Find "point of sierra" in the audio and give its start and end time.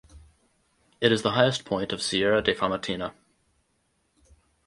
1.63-2.41